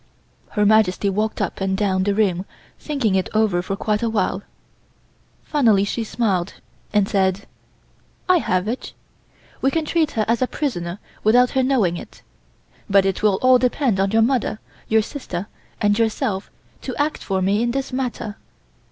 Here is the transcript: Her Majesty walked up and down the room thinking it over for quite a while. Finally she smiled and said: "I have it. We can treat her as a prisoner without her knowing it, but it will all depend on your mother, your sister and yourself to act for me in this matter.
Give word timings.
Her 0.57 0.65
Majesty 0.65 1.11
walked 1.11 1.43
up 1.43 1.61
and 1.61 1.77
down 1.77 2.01
the 2.01 2.15
room 2.15 2.45
thinking 2.79 3.13
it 3.13 3.29
over 3.35 3.61
for 3.61 3.75
quite 3.75 4.01
a 4.01 4.09
while. 4.09 4.41
Finally 5.43 5.83
she 5.83 6.03
smiled 6.03 6.55
and 6.91 7.07
said: 7.07 7.45
"I 8.27 8.37
have 8.37 8.67
it. 8.67 8.93
We 9.61 9.69
can 9.69 9.85
treat 9.85 10.13
her 10.13 10.25
as 10.27 10.41
a 10.41 10.47
prisoner 10.47 10.97
without 11.23 11.51
her 11.51 11.61
knowing 11.61 11.97
it, 11.97 12.23
but 12.89 13.05
it 13.05 13.21
will 13.21 13.37
all 13.43 13.59
depend 13.59 13.99
on 13.99 14.09
your 14.09 14.23
mother, 14.23 14.57
your 14.89 15.03
sister 15.03 15.45
and 15.79 15.99
yourself 15.99 16.49
to 16.81 16.95
act 16.95 17.19
for 17.23 17.39
me 17.39 17.61
in 17.61 17.69
this 17.69 17.93
matter. 17.93 18.37